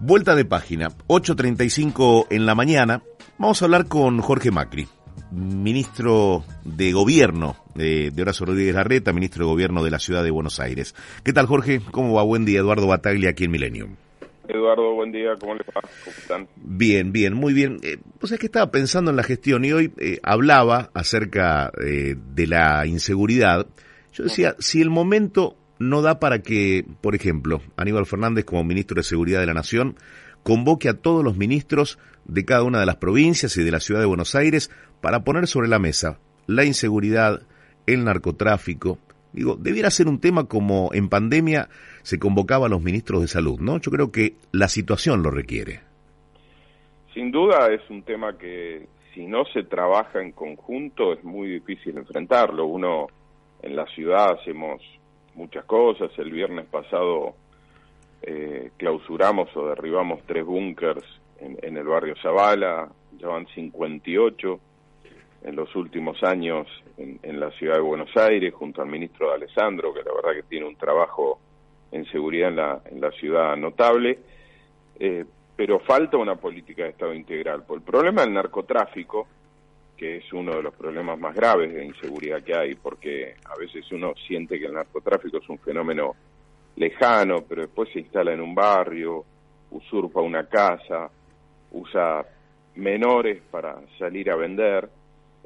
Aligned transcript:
Vuelta 0.00 0.34
de 0.34 0.44
página, 0.44 0.88
8.35 1.06 2.26
en 2.30 2.46
la 2.46 2.54
mañana. 2.54 3.02
Vamos 3.38 3.62
a 3.62 3.66
hablar 3.66 3.86
con 3.86 4.20
Jorge 4.20 4.50
Macri, 4.50 4.88
ministro 5.30 6.44
de 6.64 6.92
Gobierno 6.92 7.56
de, 7.74 8.10
de 8.10 8.22
Horacio 8.22 8.46
Rodríguez 8.46 8.74
Larreta, 8.74 9.12
ministro 9.12 9.44
de 9.44 9.52
Gobierno 9.52 9.84
de 9.84 9.90
la 9.90 9.98
Ciudad 9.98 10.24
de 10.24 10.30
Buenos 10.30 10.60
Aires. 10.60 10.94
¿Qué 11.24 11.32
tal, 11.32 11.46
Jorge? 11.46 11.80
¿Cómo 11.90 12.14
va? 12.14 12.22
Buen 12.22 12.44
día, 12.44 12.60
Eduardo 12.60 12.86
Bataglia, 12.86 13.30
aquí 13.30 13.44
en 13.44 13.50
Milenio. 13.52 13.88
Eduardo, 14.48 14.94
buen 14.94 15.12
día, 15.12 15.36
¿cómo 15.38 15.54
le 15.54 15.64
va? 15.64 15.80
¿Cómo 15.80 16.16
están? 16.16 16.48
Bien, 16.56 17.12
bien, 17.12 17.34
muy 17.34 17.52
bien. 17.52 17.78
Eh, 17.82 17.98
pues 18.18 18.32
es 18.32 18.38
que 18.38 18.46
estaba 18.46 18.70
pensando 18.70 19.10
en 19.10 19.16
la 19.16 19.22
gestión 19.22 19.64
y 19.64 19.72
hoy 19.72 19.92
eh, 19.98 20.18
hablaba 20.22 20.90
acerca 20.94 21.70
eh, 21.80 22.16
de 22.34 22.46
la 22.46 22.84
inseguridad. 22.86 23.66
Yo 24.12 24.24
decía, 24.24 24.56
si 24.58 24.82
el 24.82 24.90
momento 24.90 25.56
no 25.88 26.02
da 26.02 26.18
para 26.18 26.42
que, 26.42 26.84
por 27.00 27.14
ejemplo, 27.14 27.60
Aníbal 27.76 28.06
Fernández 28.06 28.44
como 28.44 28.64
ministro 28.64 28.96
de 28.96 29.02
Seguridad 29.02 29.40
de 29.40 29.46
la 29.46 29.54
Nación 29.54 29.96
convoque 30.42 30.88
a 30.88 30.94
todos 30.94 31.24
los 31.24 31.36
ministros 31.36 31.98
de 32.24 32.44
cada 32.44 32.62
una 32.62 32.80
de 32.80 32.86
las 32.86 32.96
provincias 32.96 33.56
y 33.56 33.62
de 33.62 33.70
la 33.70 33.80
ciudad 33.80 34.00
de 34.00 34.06
Buenos 34.06 34.34
Aires 34.34 34.70
para 35.00 35.24
poner 35.24 35.46
sobre 35.46 35.68
la 35.68 35.78
mesa 35.78 36.18
la 36.46 36.64
inseguridad, 36.64 37.42
el 37.86 38.04
narcotráfico. 38.04 38.98
Digo, 39.32 39.56
debiera 39.56 39.90
ser 39.90 40.08
un 40.08 40.20
tema 40.20 40.44
como 40.46 40.90
en 40.92 41.08
pandemia 41.08 41.68
se 42.02 42.18
convocaba 42.18 42.66
a 42.66 42.68
los 42.68 42.82
ministros 42.82 43.22
de 43.22 43.28
salud, 43.28 43.60
¿no? 43.60 43.78
Yo 43.80 43.90
creo 43.90 44.12
que 44.12 44.34
la 44.50 44.68
situación 44.68 45.22
lo 45.22 45.30
requiere. 45.30 45.80
Sin 47.14 47.30
duda 47.30 47.68
es 47.72 47.88
un 47.90 48.02
tema 48.02 48.36
que 48.36 48.86
si 49.14 49.26
no 49.26 49.44
se 49.52 49.62
trabaja 49.64 50.20
en 50.20 50.32
conjunto 50.32 51.12
es 51.12 51.22
muy 51.22 51.48
difícil 51.48 51.96
enfrentarlo. 51.96 52.66
Uno 52.66 53.06
en 53.62 53.76
la 53.76 53.86
ciudad 53.86 54.32
hacemos 54.38 54.82
muchas 55.34 55.64
cosas. 55.64 56.10
El 56.18 56.30
viernes 56.30 56.66
pasado 56.66 57.34
eh, 58.22 58.70
clausuramos 58.76 59.54
o 59.56 59.68
derribamos 59.68 60.22
tres 60.26 60.44
búnkers 60.44 61.04
en, 61.40 61.76
el 61.76 61.84
barrio 61.84 62.14
Zavala, 62.22 62.88
ya 63.18 63.26
van 63.26 63.46
58 63.48 64.60
en 65.44 65.56
los 65.56 65.74
últimos 65.74 66.22
años 66.22 66.68
en, 66.96 67.40
la 67.40 67.50
ciudad 67.50 67.74
de 67.74 67.80
Buenos 67.80 68.16
Aires, 68.16 68.54
junto 68.54 68.80
al 68.80 68.88
ministro 68.88 69.28
de 69.28 69.34
Alessandro, 69.34 69.92
que 69.92 70.04
la 70.04 70.14
verdad 70.14 70.40
que 70.40 70.48
tiene 70.48 70.66
un 70.66 70.76
trabajo 70.76 71.40
en 71.90 72.04
seguridad 72.06 72.50
en 72.50 72.56
la, 72.56 72.80
en 72.84 73.00
la 73.00 73.10
ciudad 73.10 73.56
notable, 73.56 74.20
eh, 75.00 75.24
pero 75.56 75.80
falta 75.80 76.16
una 76.16 76.36
política 76.36 76.84
de 76.84 76.90
Estado 76.90 77.12
integral. 77.12 77.64
Por 77.64 77.78
el 77.78 77.82
problema 77.82 78.22
del 78.22 78.34
narcotráfico, 78.34 79.26
que 80.02 80.16
es 80.16 80.32
uno 80.32 80.56
de 80.56 80.64
los 80.64 80.74
problemas 80.74 81.16
más 81.16 81.32
graves 81.32 81.72
de 81.72 81.84
inseguridad 81.84 82.42
que 82.42 82.58
hay, 82.58 82.74
porque 82.74 83.36
a 83.44 83.56
veces 83.56 83.84
uno 83.92 84.14
siente 84.26 84.58
que 84.58 84.66
el 84.66 84.72
narcotráfico 84.72 85.36
es 85.36 85.48
un 85.48 85.60
fenómeno 85.60 86.16
lejano, 86.74 87.44
pero 87.48 87.62
después 87.62 87.88
se 87.92 88.00
instala 88.00 88.32
en 88.32 88.40
un 88.40 88.52
barrio, 88.52 89.24
usurpa 89.70 90.20
una 90.20 90.48
casa, 90.48 91.08
usa 91.70 92.26
menores 92.74 93.42
para 93.48 93.76
salir 93.96 94.28
a 94.28 94.34
vender, 94.34 94.88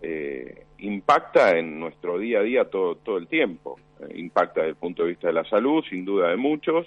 eh, 0.00 0.64
impacta 0.78 1.58
en 1.58 1.78
nuestro 1.78 2.18
día 2.18 2.38
a 2.38 2.42
día 2.42 2.64
todo, 2.64 2.94
todo 2.94 3.18
el 3.18 3.28
tiempo. 3.28 3.78
Eh, 4.00 4.20
impacta 4.20 4.60
desde 4.60 4.70
el 4.70 4.76
punto 4.76 5.02
de 5.02 5.10
vista 5.10 5.26
de 5.26 5.34
la 5.34 5.44
salud, 5.44 5.84
sin 5.90 6.06
duda 6.06 6.30
de 6.30 6.38
muchos, 6.38 6.86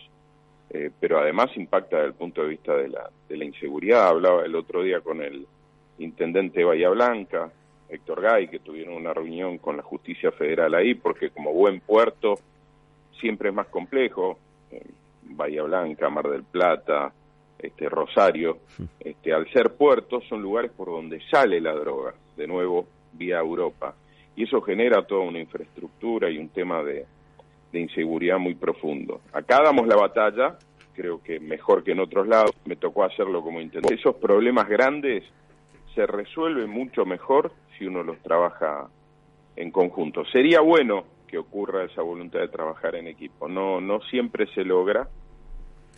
eh, 0.72 0.90
pero 1.00 1.19
además 1.19 1.56
impacta 1.56 1.97
desde 1.97 2.08
el 2.09 2.16
punto 2.16 2.41
de 2.41 2.50
vista 2.50 2.75
de 2.75 2.90
la, 2.90 3.12
de 3.28 3.38
la 3.38 3.46
inseguridad. 3.46 4.08
Hablaba 4.08 4.44
el 4.44 4.56
otro 4.56 4.81
día 4.81 5.02
con 5.02 5.22
el 5.22 5.46
intendente 6.00 6.62
de 6.62 6.66
Bahía 6.66 6.90
Blanca, 6.90 7.52
Héctor 7.90 8.22
Gay, 8.22 8.48
que 8.48 8.60
tuvieron 8.60 8.94
una 8.94 9.14
reunión 9.14 9.58
con 9.58 9.78
la 9.78 9.84
justicia 9.84 10.32
federal 10.32 10.74
ahí, 10.76 10.94
porque 10.94 11.32
como 11.32 11.54
buen 11.54 11.80
puerto 11.80 12.36
siempre 13.20 13.50
es 13.50 13.56
más 13.56 13.68
complejo, 13.68 14.38
eh, 14.72 14.84
Bahía 15.24 15.64
Blanca, 15.64 16.10
Mar 16.10 16.30
del 16.30 16.44
Plata, 16.44 17.12
este 17.58 17.90
Rosario, 17.90 18.60
este, 19.00 19.34
al 19.34 19.52
ser 19.52 19.74
puertos 19.76 20.24
son 20.30 20.42
lugares 20.42 20.72
por 20.72 20.88
donde 20.88 21.22
sale 21.30 21.60
la 21.60 21.74
droga, 21.74 22.14
de 22.38 22.48
nuevo 22.48 22.88
vía 23.14 23.40
Europa, 23.40 23.94
y 24.36 24.44
eso 24.44 24.62
genera 24.62 25.06
toda 25.06 25.22
una 25.22 25.40
infraestructura 25.40 26.30
y 26.30 26.38
un 26.38 26.50
tema 26.50 26.82
de, 26.84 27.06
de 27.72 27.80
inseguridad 27.80 28.38
muy 28.38 28.56
profundo. 28.56 29.22
Acá 29.34 29.62
damos 29.64 29.88
la 29.88 29.98
batalla, 29.98 30.58
creo 30.94 31.22
que 31.22 31.40
mejor 31.40 31.84
que 31.84 31.92
en 31.92 32.00
otros 32.00 32.28
lados, 32.28 32.52
me 32.66 32.76
tocó 32.78 33.04
hacerlo 33.04 33.42
como 33.42 33.60
intendente. 33.60 33.96
Esos 33.96 34.16
problemas 34.16 34.70
grandes 34.70 35.24
se 35.96 36.06
resuelven 36.06 36.70
mucho 36.70 37.06
mejor 37.06 37.52
si 37.79 37.88
uno 37.88 38.03
los 38.03 38.19
trabaja 38.19 38.90
en 39.56 39.72
conjunto. 39.72 40.25
Sería 40.25 40.59
bueno 40.59 41.06
que 41.25 41.38
ocurra 41.38 41.85
esa 41.85 42.01
voluntad 42.01 42.40
de 42.41 42.50
trabajar 42.50 42.95
en 42.95 43.07
equipo. 43.07 43.47
No, 43.47 43.79
no 43.79 44.01
siempre 44.01 44.45
se 44.53 44.63
logra, 44.63 45.07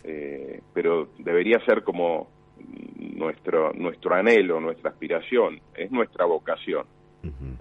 eh, 0.04 0.60
pero 0.72 1.08
debería 1.18 1.58
ser 1.64 1.82
como 1.82 2.28
nuestro, 2.98 3.72
nuestro 3.72 4.14
anhelo, 4.14 4.60
nuestra 4.60 4.90
aspiración, 4.90 5.60
es 5.74 5.90
nuestra 5.90 6.24
vocación. 6.24 6.86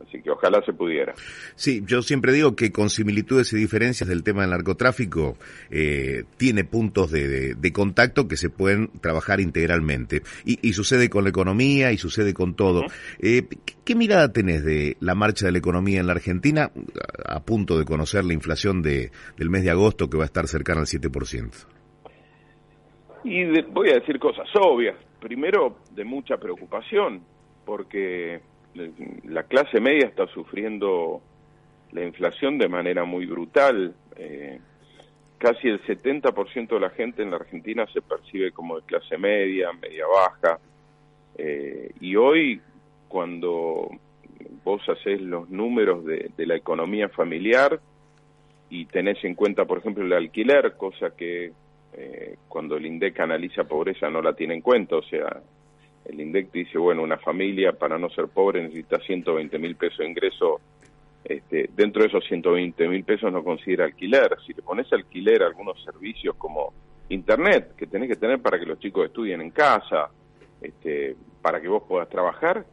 Así 0.06 0.22
que 0.22 0.32
ojalá 0.32 0.62
se 0.66 0.74
pudiera. 0.74 1.14
Sí, 1.56 1.84
yo 1.86 2.02
siempre 2.02 2.34
digo 2.34 2.56
que 2.56 2.72
con 2.72 2.90
similitudes 2.90 3.54
y 3.54 3.58
diferencias 3.58 4.10
del 4.10 4.24
tema 4.24 4.42
del 4.42 4.52
narcotráfico 4.52 5.38
eh, 5.70 6.24
tiene 6.38 6.64
puntos 6.64 7.12
de, 7.12 7.56
contacto 7.74 8.28
que 8.28 8.38
se 8.38 8.50
pueden 8.50 8.90
trabajar 9.02 9.40
integralmente. 9.40 10.24
Y, 10.46 10.74
sucede 10.74 11.10
con 11.10 11.24
la 11.24 11.30
economía 11.30 11.92
y 11.92 11.98
sucede 11.98 12.34
con 12.34 12.56
todo. 12.56 12.84
Eh, 13.20 13.44
¿qué, 13.86 13.96
mirada 13.96 14.32
tenés 14.34 14.64
de 14.64 14.98
la 15.00 15.16
marcha 15.16 15.46
de 15.46 15.52
la 15.52 15.60
economía 15.60 16.00
en 16.00 16.08
la 16.08 16.14
Argentina 16.14 16.72
a 17.26 17.40
punto 17.42 17.78
de 17.78 17.86
conocer 17.86 18.26
la 18.26 18.34
inflación 18.34 18.82
de, 18.82 19.12
del 19.38 19.50
mes 19.50 19.64
de 19.64 19.70
agosto 19.70 20.10
que 20.10 20.18
va 20.18 20.24
a 20.24 20.26
estar 20.26 20.48
cercana 20.48 20.82
al 20.82 20.88
7%? 20.88 21.68
Y 23.24 23.62
voy 23.72 23.90
a 23.92 23.96
decir 23.96 24.18
cosas 24.18 24.48
obvias. 24.56 24.96
Primero, 25.20 25.78
de 25.92 26.04
mucha 26.04 26.38
preocupación, 26.38 27.22
porque 27.64 28.42
la 28.74 29.44
clase 29.44 29.80
media 29.80 30.06
está 30.06 30.28
sufriendo 30.28 31.22
la 31.92 32.04
inflación 32.04 32.58
de 32.58 32.70
manera 32.70 33.04
muy 33.04 33.26
brutal. 33.26 33.94
Eh, 34.16 34.60
casi 35.38 35.68
el 35.68 35.82
70% 35.84 36.68
de 36.68 36.80
la 36.80 36.90
gente 36.92 37.24
en 37.24 37.32
la 37.32 37.38
Argentina 37.38 37.86
se 37.94 38.02
percibe 38.02 38.52
como 38.52 38.80
de 38.80 38.86
clase 38.86 39.18
media, 39.18 39.72
media 39.74 40.06
baja. 40.08 40.60
Eh, 41.38 41.92
y 42.00 42.16
hoy, 42.16 42.62
cuando 43.08 43.90
vos 44.64 44.82
haces 44.88 45.22
los 45.22 45.50
números 45.50 46.06
de, 46.06 46.32
la 46.38 46.56
economía 46.56 47.10
familiar 47.10 47.80
y 48.70 48.86
tenés 48.86 49.24
en 49.24 49.36
cuenta, 49.36 49.66
por 49.66 49.80
ejemplo, 49.80 50.06
el 50.06 50.14
alquiler, 50.14 50.76
cosa 50.78 51.16
que 51.16 51.52
eh, 51.94 52.36
cuando 52.48 52.78
el 52.78 52.86
INDEC 52.86 53.20
analiza 53.20 53.66
pobreza 53.66 54.10
no 54.10 54.22
la 54.22 54.34
tiene 54.34 54.54
en 54.56 54.62
cuenta, 54.62 54.96
o 54.96 55.04
sea, 55.04 55.42
el 56.06 56.20
INDEC 56.20 56.52
dice, 56.52 56.78
bueno, 56.78 57.04
una 57.04 57.18
familia 57.18 57.74
para 57.74 57.98
no 57.98 58.10
ser 58.10 58.28
pobre 58.28 58.62
necesita 58.62 59.00
120 59.00 59.58
mil 59.60 59.76
pesos 59.76 60.00
de 60.00 60.08
ingreso. 60.08 60.60
Este, 61.24 61.70
dentro 61.76 62.02
de 62.02 62.08
esos 62.08 62.26
120 62.26 62.88
mil 62.88 63.04
pesos 63.04 63.32
no 63.32 63.44
considera 63.44 63.86
alquiler. 63.86 64.36
Si 64.46 64.54
le 64.54 64.62
pones 64.62 64.92
alquiler 64.92 65.44
a 65.44 65.48
algunos 65.48 65.82
servicios 65.84 66.36
como 66.36 66.74
Internet, 67.10 67.76
que 67.76 67.88
tenés 67.88 68.10
que 68.10 68.16
tener 68.16 68.42
para 68.42 68.60
que 68.60 68.66
los 68.66 68.80
chicos 68.80 69.06
estudien 69.06 69.42
en 69.42 69.52
casa, 69.52 70.10
este, 70.62 71.16
para 71.42 71.62
que 71.62 71.68
vos 71.68 71.84
puedas 71.88 72.10
trabajar, 72.10 72.66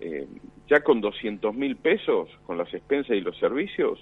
eh, 0.00 0.26
ya 0.68 0.80
con 0.80 1.00
200 1.00 1.54
mil 1.54 1.76
pesos, 1.76 2.28
con 2.46 2.58
las 2.58 2.72
expensas 2.74 3.16
y 3.16 3.20
los 3.20 3.38
servicios, 3.38 3.98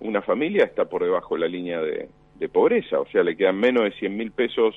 una 0.00 0.22
familia 0.22 0.64
está 0.64 0.86
por 0.86 1.04
debajo 1.04 1.34
de 1.34 1.40
la 1.42 1.48
línea 1.48 1.80
de, 1.80 2.08
de 2.38 2.48
pobreza, 2.48 3.00
o 3.00 3.06
sea, 3.06 3.22
le 3.22 3.36
quedan 3.36 3.58
menos 3.58 3.84
de 3.84 3.92
100 3.92 4.16
mil 4.16 4.32
pesos 4.32 4.74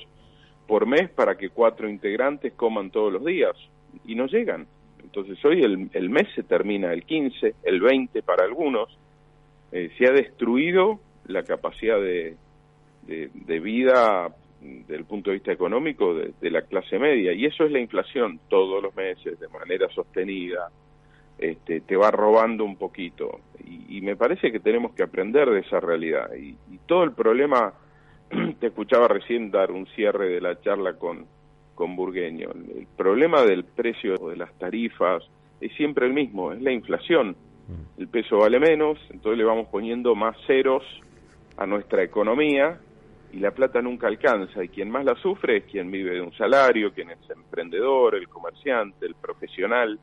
por 0.66 0.86
mes 0.86 1.10
para 1.10 1.36
que 1.36 1.50
cuatro 1.50 1.88
integrantes 1.88 2.52
coman 2.54 2.90
todos 2.90 3.12
los 3.12 3.24
días 3.24 3.56
y 4.04 4.14
no 4.14 4.26
llegan. 4.26 4.66
Entonces 5.02 5.42
hoy 5.44 5.62
el, 5.62 6.10
mes 6.10 6.28
se 6.34 6.42
termina 6.42 6.92
el 6.92 7.04
15, 7.04 7.54
el 7.62 7.80
20 7.80 8.22
para 8.22 8.44
algunos. 8.44 8.88
Eh, 9.72 9.90
se 9.98 10.06
ha 10.06 10.12
destruido 10.12 11.00
la 11.26 11.42
capacidad 11.42 12.00
de, 12.00 12.36
de, 13.06 13.60
vida 13.60 14.34
desde 14.60 14.96
el 14.96 15.04
punto 15.04 15.30
de 15.30 15.36
vista 15.36 15.52
económico 15.52 16.14
de, 16.14 16.50
la 16.50 16.62
clase 16.62 16.98
media 16.98 17.32
y 17.32 17.44
eso 17.44 17.64
es 17.64 17.72
la 17.72 17.80
inflación 17.80 18.40
todos 18.48 18.82
los 18.82 18.94
meses 18.96 19.38
de 19.38 19.48
manera 19.48 19.88
sostenida. 19.90 20.70
Este, 21.36 21.80
te 21.80 21.96
va 21.96 22.12
robando 22.12 22.64
un 22.64 22.76
poquito 22.76 23.40
y, 23.88 24.00
me 24.00 24.16
parece 24.16 24.52
que 24.52 24.60
tenemos 24.60 24.94
que 24.94 25.02
aprender 25.02 25.48
de 25.48 25.60
esa 25.60 25.80
realidad 25.80 26.30
y 26.34 26.56
todo 26.86 27.04
el 27.04 27.12
problema 27.12 27.72
te 28.60 28.68
escuchaba 28.68 29.08
recién 29.08 29.50
dar 29.50 29.70
un 29.70 29.86
cierre 29.88 30.28
de 30.28 30.40
la 30.40 30.60
charla 30.60 30.94
con, 30.94 31.26
con 31.74 31.96
Burgueño. 31.96 32.50
El 32.52 32.86
problema 32.96 33.42
del 33.42 33.64
precio 33.64 34.16
de 34.16 34.36
las 34.36 34.52
tarifas 34.58 35.22
es 35.60 35.72
siempre 35.74 36.06
el 36.06 36.12
mismo, 36.12 36.52
es 36.52 36.62
la 36.62 36.72
inflación. 36.72 37.36
Mm. 37.68 38.00
El 38.00 38.08
peso 38.08 38.38
vale 38.38 38.60
menos, 38.60 38.98
entonces 39.10 39.38
le 39.38 39.44
vamos 39.44 39.68
poniendo 39.68 40.14
más 40.14 40.36
ceros 40.46 40.82
a 41.56 41.66
nuestra 41.66 42.02
economía 42.02 42.78
y 43.32 43.38
la 43.40 43.50
plata 43.50 43.82
nunca 43.82 44.06
alcanza 44.06 44.62
y 44.62 44.68
quien 44.68 44.90
más 44.90 45.04
la 45.04 45.16
sufre 45.16 45.58
es 45.58 45.64
quien 45.64 45.90
vive 45.90 46.14
de 46.14 46.20
un 46.20 46.32
salario, 46.34 46.92
quien 46.92 47.10
es 47.10 47.18
emprendedor, 47.30 48.14
el 48.14 48.28
comerciante, 48.28 49.06
el 49.06 49.14
profesional. 49.14 49.98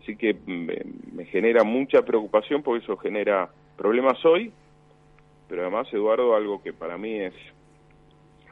Así 0.00 0.16
que 0.16 0.36
me, 0.46 1.24
genera 1.26 1.62
mucha 1.62 2.02
preocupación 2.02 2.62
porque 2.62 2.84
eso 2.84 2.96
genera 2.96 3.48
problemas 3.76 4.24
hoy, 4.24 4.52
pero 5.48 5.62
además, 5.62 5.88
Eduardo, 5.92 6.36
algo 6.36 6.62
que 6.62 6.72
para 6.72 6.98
mí 6.98 7.14
es 7.20 7.34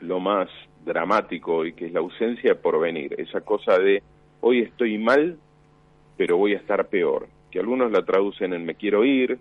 lo 0.00 0.20
más 0.20 0.48
dramático 0.84 1.64
y 1.64 1.72
que 1.72 1.86
es 1.86 1.92
la 1.92 2.00
ausencia 2.00 2.50
de 2.50 2.56
porvenir, 2.56 3.14
esa 3.18 3.40
cosa 3.40 3.78
de 3.78 4.02
hoy 4.40 4.60
estoy 4.60 4.98
mal, 4.98 5.38
pero 6.16 6.36
voy 6.36 6.54
a 6.54 6.58
estar 6.58 6.86
peor, 6.88 7.28
que 7.50 7.58
algunos 7.58 7.90
la 7.90 8.04
traducen 8.04 8.52
en 8.52 8.64
me 8.64 8.74
quiero 8.74 9.04
ir, 9.04 9.38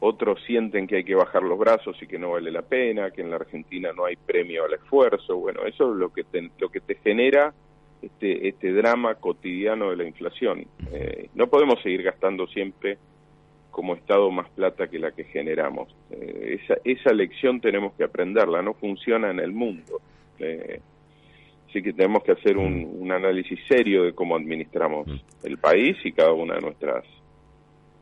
otros 0.00 0.42
sienten 0.46 0.86
que 0.86 0.96
hay 0.96 1.04
que 1.04 1.14
bajar 1.14 1.42
los 1.42 1.58
brazos 1.58 1.96
y 2.02 2.06
que 2.06 2.18
no 2.18 2.32
vale 2.32 2.50
la 2.50 2.62
pena, 2.62 3.10
que 3.10 3.22
en 3.22 3.30
la 3.30 3.36
Argentina 3.36 3.92
no 3.96 4.04
hay 4.04 4.16
premio 4.16 4.64
al 4.64 4.74
esfuerzo, 4.74 5.36
bueno, 5.36 5.64
eso 5.64 5.92
es 5.92 5.96
lo 5.96 6.12
que 6.12 6.24
te, 6.24 6.50
lo 6.58 6.68
que 6.68 6.80
te 6.80 6.96
genera 6.96 7.54
este, 8.02 8.48
este 8.48 8.72
drama 8.72 9.14
cotidiano 9.14 9.90
de 9.90 9.96
la 9.96 10.04
inflación. 10.04 10.66
Eh, 10.92 11.28
no 11.34 11.46
podemos 11.46 11.80
seguir 11.82 12.02
gastando 12.02 12.48
siempre 12.48 12.98
como 13.72 13.94
Estado 13.94 14.30
más 14.30 14.48
plata 14.50 14.86
que 14.86 15.00
la 15.00 15.10
que 15.10 15.24
generamos. 15.24 15.92
Eh, 16.10 16.60
esa, 16.62 16.76
esa 16.84 17.12
lección 17.12 17.60
tenemos 17.60 17.94
que 17.94 18.04
aprenderla, 18.04 18.62
no 18.62 18.74
funciona 18.74 19.30
en 19.30 19.40
el 19.40 19.50
mundo. 19.50 20.00
Eh, 20.38 20.78
así 21.68 21.82
que 21.82 21.92
tenemos 21.92 22.22
que 22.22 22.32
hacer 22.32 22.56
un, 22.56 22.96
un 23.00 23.10
análisis 23.10 23.58
serio 23.66 24.04
de 24.04 24.12
cómo 24.12 24.36
administramos 24.36 25.08
mm. 25.08 25.46
el 25.46 25.58
país 25.58 25.96
y 26.04 26.12
cada 26.12 26.32
una 26.32 26.54
de 26.54 26.60
nuestras 26.60 27.04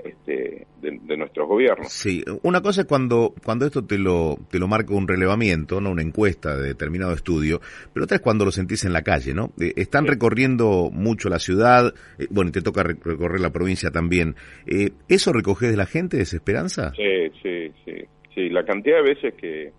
este, 0.05 0.67
de, 0.81 1.17
nuestros 1.17 1.49
gobiernos. 1.49 1.93
Sí, 1.93 2.25
una 2.43 2.61
cosa 2.61 2.83
es 2.83 2.87
cuando, 2.87 3.35
cuando 3.45 3.67
esto 3.67 3.85
te 3.85 3.99
lo, 3.99 4.39
te 4.51 4.59
lo 4.59 4.69
marca 4.69 4.95
un 4.95 5.07
relevamiento, 5.07 5.81
no 5.81 5.91
una 5.91 6.03
encuesta 6.03 6.57
de 6.57 6.69
determinado 6.69 7.13
estudio, 7.13 7.61
pero 7.93 8.05
otra 8.05 8.17
es 8.17 8.23
cuando 8.23 8.45
lo 8.45 8.51
sentís 8.51 8.85
en 8.85 8.93
la 8.93 9.03
calle, 9.03 9.35
¿no? 9.35 9.53
Eh, 9.61 9.73
están 9.77 10.07
recorriendo 10.07 10.91
mucho 10.93 11.29
la 11.29 11.39
ciudad, 11.39 11.93
eh, 12.19 12.27
bueno, 12.31 12.51
y 12.51 12.53
te 12.53 12.63
toca 12.63 12.83
recorrer 12.83 13.41
la 13.41 13.51
provincia 13.51 13.91
también. 13.91 14.35
Eh, 14.67 14.91
¿Eso 15.09 15.33
recoges 15.33 15.71
de 15.71 15.77
la 15.77 15.87
gente, 15.87 16.17
desesperanza? 16.17 16.93
Sí, 16.95 17.31
sí, 17.43 17.73
sí, 17.85 18.05
sí. 18.35 18.49
La 18.51 18.65
cantidad 18.65 18.97
de 18.97 19.15
veces 19.15 19.35
que... 19.35 19.73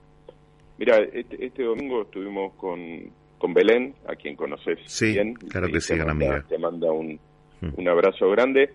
Mira, 0.77 0.97
este, 1.13 1.45
este 1.45 1.63
domingo 1.63 2.03
estuvimos 2.03 2.53
con, 2.55 2.79
con 3.37 3.53
Belén, 3.53 3.93
a 4.07 4.15
quien 4.15 4.35
conoces 4.35 4.79
sí, 4.85 5.13
bien. 5.13 5.35
claro 5.35 5.67
que 5.67 5.79
sí, 5.79 5.95
gran 5.95 6.09
amiga. 6.09 6.43
Te 6.49 6.57
manda 6.57 6.91
un, 6.91 7.19
mm. 7.61 7.73
un 7.77 7.87
abrazo 7.87 8.29
grande 8.31 8.71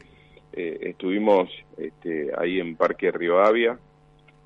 eh, 0.56 0.78
estuvimos 0.80 1.50
este, 1.76 2.30
ahí 2.36 2.58
en 2.58 2.76
Parque 2.76 3.10
Rivadavia 3.10 3.78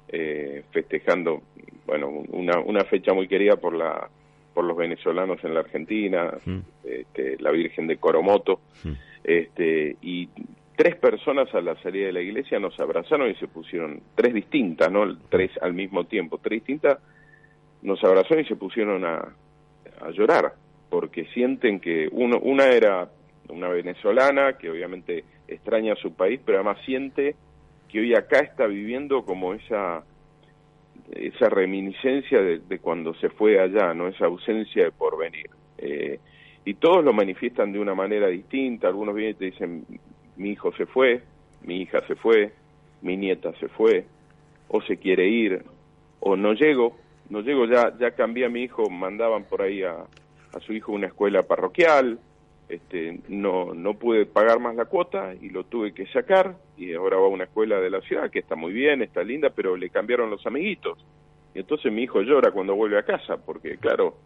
eh, 0.09 0.65
festejando, 0.73 1.43
bueno, 1.87 2.09
una, 2.09 2.59
una 2.59 2.85
fecha 2.85 3.15
muy 3.15 3.29
querida 3.29 3.57
por 3.57 3.75
la 3.75 4.11
por 4.53 4.65
los 4.65 4.77
venezolanos 4.77 5.43
en 5.45 5.55
la 5.55 5.61
Argentina, 5.61 6.33
mm. 6.45 6.59
este, 6.85 7.37
la 7.39 7.53
Virgen 7.53 7.87
de 7.87 7.99
Coromoto, 7.99 8.61
mm. 8.83 8.91
este, 9.23 9.97
y 10.03 10.29
tres 10.77 10.97
personas 10.97 11.55
a 11.55 11.61
la 11.61 11.81
salida 11.83 12.07
de 12.07 12.13
la 12.13 12.21
iglesia 12.21 12.59
nos 12.59 12.79
abrazaron 12.81 13.31
y 13.31 13.37
se 13.37 13.47
pusieron, 13.47 14.01
tres 14.17 14.35
distintas, 14.35 14.91
¿no? 14.91 15.17
Tres 15.29 15.53
al 15.63 15.73
mismo 15.73 16.05
tiempo, 16.07 16.39
tres 16.43 16.61
distintas, 16.61 16.99
nos 17.83 18.03
abrazaron 18.03 18.45
y 18.45 18.49
se 18.49 18.57
pusieron 18.57 19.05
a, 19.05 19.29
a 20.01 20.11
llorar, 20.11 20.55
porque 20.89 21.27
sienten 21.27 21.79
que 21.79 22.09
uno, 22.11 22.39
una 22.41 22.67
era 22.67 23.09
una 23.51 23.69
venezolana 23.69 24.55
que 24.59 24.71
obviamente 24.71 25.25
extraña 25.49 25.95
a 25.95 25.97
su 25.97 26.15
país, 26.15 26.41
pero 26.45 26.59
además 26.59 26.79
siente 26.85 27.35
que 27.89 28.01
hoy 28.01 28.15
acá 28.15 28.41
está 28.41 28.67
viviendo 28.67 29.25
como 29.25 29.55
esa 29.55 30.05
esa 31.13 31.49
reminiscencia 31.49 32.41
de, 32.41 32.79
cuando 32.79 33.15
se 33.15 33.31
fue 33.31 33.61
allá, 33.61 33.93
no 33.95 34.09
esa 34.09 34.27
ausencia 34.27 34.85
de 34.85 34.93
porvenir. 34.93 35.51
Eh, 35.79 36.21
y 36.65 36.75
todos 36.75 37.05
lo 37.05 37.13
manifiestan 37.13 37.73
de 37.73 37.81
una 37.81 37.95
manera 37.95 38.29
distinta, 38.29 38.89
algunos 38.89 39.15
vienen 39.15 39.35
y 39.35 39.39
te 39.39 39.45
dicen, 39.47 39.85
mi 40.37 40.51
hijo 40.51 40.73
se 40.77 40.87
fue, 40.87 41.23
mi 41.63 41.83
hija 41.83 42.01
se 42.07 42.15
fue, 42.15 42.53
mi 43.03 43.17
nieta 43.17 43.53
se 43.59 43.69
fue, 43.69 44.05
o 44.69 44.81
se 44.83 44.99
quiere 44.99 45.27
ir, 45.27 45.65
o 46.21 46.37
no 46.37 46.53
llego, 46.53 46.97
no 47.29 47.41
llego, 47.41 47.67
ya, 47.67 47.97
ya 47.99 48.13
cambié 48.13 48.47
a 48.47 48.51
mi 48.51 48.63
hijo, 48.63 48.89
mandaban 48.89 49.45
por 49.45 49.63
ahí 49.63 49.83
a, 49.83 49.95
a 49.95 50.61
su 50.61 50.73
hijo 50.73 50.93
una 50.93 51.09
escuela 51.09 51.43
parroquial, 51.43 52.19
este, 52.71 53.21
no, 53.29 53.75
no 53.75 53.95
pude 53.95 54.27
pagar 54.27 54.61
más 54.61 54.77
la 54.77 54.85
cuota 54.85 55.35
y 55.35 55.51
lo 55.51 55.65
tuve 55.65 55.93
que 55.93 56.07
sacar 56.07 56.57
y 56.77 56.95
ahora 56.95 57.17
va 57.17 57.27
a 57.27 57.29
una 57.29 57.45
escuela 57.45 57.81
de 57.81 57.91
la 57.91 58.01
ciudad 58.01 58.31
que 58.31 58.39
está 58.39 58.55
muy 58.55 58.73
bien, 58.73 59.03
está 59.03 59.23
linda, 59.25 59.51
pero 59.51 59.77
le 59.77 59.91
cambiaron 59.91 60.31
los 60.31 60.47
amiguitos. 60.47 61.05
Y 61.55 61.59
entonces 61.59 61.93
mi 61.93 62.05
hijo 62.05 62.23
llora 62.23 62.53
cuando 62.53 62.77
vuelve 62.77 62.99
a 62.99 63.03
casa 63.03 63.37
porque, 63.37 63.77
claro, 63.79 64.17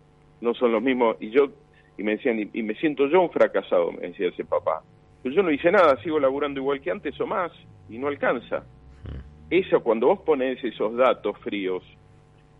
no 0.41 0.55
son 0.55 0.73
los 0.73 0.83
mismos. 0.83 1.17
Y 1.21 1.31
yo, 1.31 1.49
y 1.97 2.03
me 2.03 2.13
decían, 2.17 2.51
y, 2.53 2.63
me 2.63 2.75
siento 2.75 3.07
yo 3.09 3.23
un 3.23 3.31
fracasado, 3.31 3.93
me 3.93 4.09
decía 4.09 4.29
ese 4.29 4.45
papá. 4.45 4.83
Pero 5.23 5.35
yo 5.35 5.43
no 5.43 5.51
hice 5.51 5.73
nada, 5.73 5.97
sigo 6.03 6.21
laburando 6.21 6.61
igual 6.61 6.81
que 6.81 6.91
antes 6.91 7.19
o 7.21 7.27
más 7.27 7.51
y 7.89 7.99
no 7.99 8.09
alcanza. 8.09 8.65
Eso, 9.49 9.83
cuando 9.83 10.09
vos 10.09 10.21
pones 10.21 10.63
esos 10.63 10.97
datos 10.97 11.39
fríos 11.39 11.83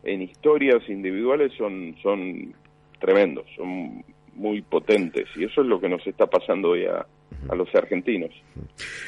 en 0.03 0.23
historias 0.23 0.89
individuales 0.89 1.53
son, 1.59 1.95
son 2.03 2.55
tremendos, 3.01 3.47
son 3.57 4.05
muy 4.37 4.63
potentes 4.63 5.29
y 5.37 5.45
eso 5.45 5.63
es 5.63 5.67
lo 5.67 5.81
que 5.81 5.89
nos 5.89 6.07
está 6.07 6.27
pasando 6.27 6.71
hoy 6.71 6.85
a, 6.87 7.07
los 7.55 7.69
argentinos. 7.75 8.31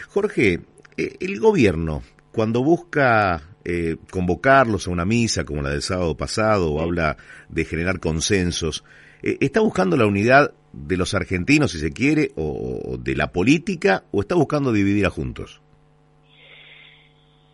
Jorge, 0.08 0.60
eh, 0.96 1.16
el 1.20 1.40
gobierno, 1.40 2.02
cuando 2.32 2.62
busca 2.62 3.40
eh, 3.64 3.96
convocarlos 4.10 4.86
a 4.86 4.90
una 4.90 5.04
misa 5.04 5.44
como 5.44 5.62
la 5.62 5.70
del 5.70 5.82
sábado 5.82 6.16
pasado 6.16 6.72
o 6.72 6.80
habla 6.80 7.16
de 7.48 7.64
generar 7.64 7.98
consensos, 7.98 8.84
eh, 9.22 9.38
¿está 9.40 9.60
buscando 9.60 9.96
la 9.96 10.06
unidad 10.06 10.52
de 10.72 10.96
los 10.96 11.14
argentinos, 11.14 11.70
si 11.70 11.78
se 11.78 11.92
quiere, 11.92 12.30
o, 12.36 12.98
de 12.98 13.16
la 13.16 13.32
política, 13.32 14.04
o 14.12 14.20
está 14.20 14.34
buscando 14.34 14.72
dividir 14.72 15.06
a 15.06 15.10
juntos? 15.10 15.62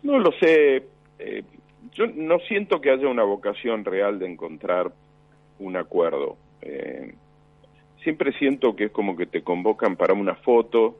No 0.01 0.19
lo 0.19 0.31
sé. 0.33 0.83
yo 1.93 2.07
no 2.07 2.39
siento 2.39 2.81
que 2.81 2.91
haya 2.91 3.07
una 3.07 3.23
vocación 3.23 3.85
real 3.85 4.19
de 4.19 4.29
encontrar 4.29 4.91
un 5.59 5.77
acuerdo. 5.77 6.37
Eh, 6.61 7.13
siempre 8.03 8.33
siento 8.33 8.75
que 8.75 8.85
es 8.85 8.91
como 8.91 9.15
que 9.15 9.25
te 9.25 9.41
convocan 9.41 9.95
para 9.95 10.13
una 10.13 10.35
foto 10.35 10.97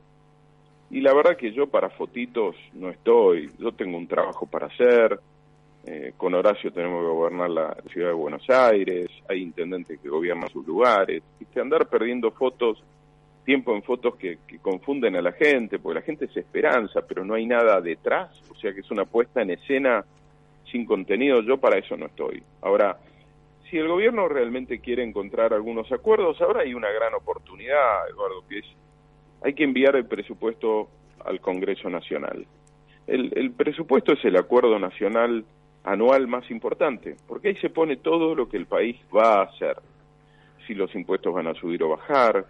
y 0.90 1.00
la 1.00 1.14
verdad 1.14 1.36
que 1.36 1.52
yo 1.52 1.66
para 1.66 1.90
fotitos 1.90 2.56
no 2.74 2.90
estoy, 2.90 3.50
yo 3.58 3.72
tengo 3.72 3.96
un 3.96 4.06
trabajo 4.06 4.46
para 4.46 4.66
hacer, 4.66 5.18
eh, 5.86 6.12
con 6.16 6.34
Horacio 6.34 6.72
tenemos 6.72 7.02
que 7.02 7.08
gobernar 7.08 7.50
la 7.50 7.76
ciudad 7.92 8.08
de 8.08 8.14
Buenos 8.14 8.48
Aires, 8.48 9.08
hay 9.28 9.42
intendentes 9.42 10.00
que 10.00 10.08
gobiernan 10.08 10.48
sus 10.50 10.66
lugares, 10.66 11.22
y 11.40 11.58
andar 11.58 11.88
perdiendo 11.88 12.30
fotos, 12.30 12.82
tiempo 13.44 13.74
en 13.74 13.82
fotos 13.82 14.16
que, 14.16 14.38
que, 14.46 14.58
confunden 14.58 15.16
a 15.16 15.22
la 15.22 15.32
gente, 15.32 15.78
porque 15.78 16.00
la 16.00 16.06
gente 16.06 16.24
es 16.24 16.36
esperanza, 16.36 17.00
pero 17.06 17.24
no 17.24 17.34
hay 17.34 17.44
nada 17.44 17.80
detrás, 17.80 18.40
o 18.50 18.54
sea 18.54 18.72
que 18.72 18.80
es 18.80 18.90
una 18.90 19.04
puesta 19.04 19.42
en 19.42 19.50
escena 19.50 20.04
sin 20.70 20.86
contenido, 20.86 21.42
yo 21.42 21.58
para 21.58 21.78
eso 21.78 21.96
no 21.96 22.06
estoy. 22.06 22.42
Ahora, 22.62 22.98
si 23.74 23.80
el 23.80 23.88
gobierno 23.88 24.28
realmente 24.28 24.78
quiere 24.78 25.02
encontrar 25.02 25.52
algunos 25.52 25.90
acuerdos, 25.90 26.40
ahora 26.40 26.60
hay 26.60 26.74
una 26.74 26.92
gran 26.92 27.12
oportunidad, 27.12 28.08
Eduardo, 28.08 28.44
que 28.48 28.60
es, 28.60 28.66
hay 29.42 29.52
que 29.52 29.64
enviar 29.64 29.96
el 29.96 30.06
presupuesto 30.06 30.88
al 31.24 31.40
Congreso 31.40 31.90
Nacional. 31.90 32.46
El, 33.08 33.50
presupuesto 33.50 34.12
es 34.12 34.24
el 34.26 34.36
acuerdo 34.36 34.78
nacional 34.78 35.44
anual 35.82 36.28
más 36.28 36.48
importante, 36.52 37.16
porque 37.26 37.48
ahí 37.48 37.56
se 37.56 37.68
pone 37.68 37.96
todo 37.96 38.36
lo 38.36 38.48
que 38.48 38.58
el 38.58 38.66
país 38.66 38.96
va 39.12 39.40
a 39.40 39.42
hacer, 39.46 39.76
si 40.68 40.74
los 40.74 40.94
impuestos 40.94 41.34
van 41.34 41.48
a 41.48 41.54
subir 41.54 41.82
o 41.82 41.88
bajar, 41.88 42.46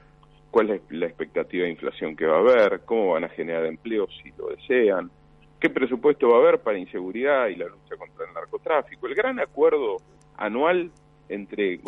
cuál 0.50 0.72
es 0.72 0.82
la 0.90 1.06
expectativa 1.06 1.64
de 1.64 1.70
inflación 1.70 2.16
que 2.16 2.26
va 2.26 2.36
a 2.36 2.40
haber, 2.40 2.82
cómo 2.84 3.12
van 3.12 3.24
a 3.24 3.30
generar 3.30 3.64
empleo 3.64 4.08
si 4.22 4.30
lo 4.36 4.48
desean, 4.48 5.10
qué 5.58 5.70
presupuesto 5.70 6.28
va 6.28 6.36
a 6.36 6.40
haber 6.40 6.58
para 6.58 6.76
inseguridad 6.76 7.46
y 7.46 7.56
la 7.56 7.64
lucha 7.64 7.96
contra 7.96 8.26
el 8.26 8.34
narcotráfico. 8.34 9.06
El 9.06 9.14
gran 9.14 9.40
acuerdo 9.40 9.96
anual 10.36 10.90
entre 11.28 11.80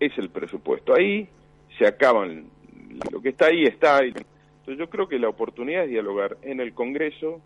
es 0.00 0.18
el 0.18 0.30
presupuesto. 0.30 0.94
Ahí 0.94 1.28
se 1.78 1.86
acaban, 1.86 2.46
lo 3.10 3.20
que 3.20 3.30
está 3.30 3.46
ahí 3.46 3.64
está. 3.64 4.02
Entonces 4.02 4.78
yo 4.78 4.88
creo 4.88 5.08
que 5.08 5.18
la 5.18 5.28
oportunidad 5.28 5.84
es 5.84 5.90
dialogar 5.90 6.36
en 6.42 6.60
el 6.60 6.74
Congreso 6.74 7.40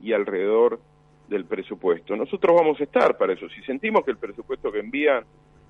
y 0.00 0.12
alrededor 0.12 0.80
del 1.28 1.44
presupuesto. 1.44 2.14
Nosotros 2.16 2.54
vamos 2.54 2.80
a 2.80 2.84
estar 2.84 3.16
para 3.16 3.32
eso. 3.32 3.48
Si 3.48 3.62
sentimos 3.62 4.04
que 4.04 4.10
el 4.10 4.18
presupuesto 4.18 4.70
que 4.70 4.80
envían 4.80 5.24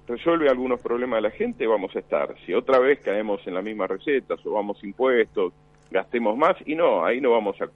resuelve 0.06 0.48
algunos 0.48 0.80
problemas 0.80 1.18
de 1.18 1.28
la 1.28 1.30
gente, 1.30 1.66
vamos 1.66 1.94
a 1.96 2.00
estar. 2.00 2.34
Si 2.44 2.52
otra 2.52 2.78
vez 2.78 3.00
caemos 3.00 3.46
en 3.46 3.54
la 3.54 3.62
misma 3.62 3.86
receta, 3.86 4.36
subamos 4.36 4.82
impuestos, 4.84 5.52
gastemos 5.90 6.36
más, 6.36 6.56
y 6.66 6.74
no, 6.74 7.04
ahí 7.04 7.20
no 7.20 7.30
vamos 7.30 7.56
a 7.60 7.68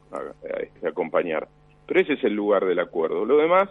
acompañar. 0.86 1.48
Pero 1.86 2.00
ese 2.00 2.14
es 2.14 2.24
el 2.24 2.34
lugar 2.34 2.66
del 2.66 2.80
acuerdo. 2.80 3.24
Lo 3.24 3.38
demás, 3.38 3.70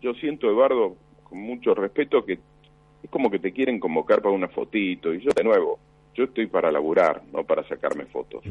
yo 0.00 0.14
siento, 0.14 0.48
Eduardo, 0.48 0.96
con 1.28 1.38
mucho 1.38 1.74
respeto, 1.74 2.24
que 2.24 2.34
es 3.02 3.10
como 3.10 3.30
que 3.30 3.38
te 3.38 3.52
quieren 3.52 3.78
convocar 3.78 4.20
para 4.22 4.34
una 4.34 4.48
fotito. 4.48 5.12
Y 5.12 5.20
yo, 5.20 5.30
de 5.34 5.44
nuevo, 5.44 5.78
yo 6.14 6.24
estoy 6.24 6.46
para 6.46 6.70
laburar, 6.70 7.22
no 7.32 7.44
para 7.44 7.66
sacarme 7.68 8.06
fotos. 8.06 8.42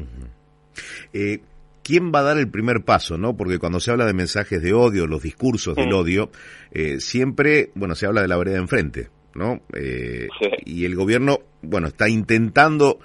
eh, 1.12 1.40
¿Quién 1.82 2.10
va 2.12 2.20
a 2.20 2.24
dar 2.24 2.38
el 2.38 2.50
primer 2.50 2.82
paso, 2.82 3.16
no? 3.16 3.36
Porque 3.36 3.58
cuando 3.58 3.78
se 3.78 3.92
habla 3.92 4.06
de 4.06 4.12
mensajes 4.12 4.60
de 4.60 4.72
odio, 4.72 5.06
los 5.06 5.22
discursos 5.22 5.76
del 5.76 5.90
mm. 5.90 5.94
odio, 5.94 6.30
eh, 6.72 6.98
siempre, 6.98 7.70
bueno, 7.76 7.94
se 7.94 8.06
habla 8.06 8.22
de 8.22 8.28
la 8.28 8.36
vereda 8.36 8.58
enfrente, 8.58 9.08
¿no? 9.34 9.60
Eh, 9.72 10.26
y 10.64 10.84
el 10.84 10.96
gobierno, 10.96 11.38
bueno, 11.62 11.86
está 11.86 12.08
intentando 12.08 12.98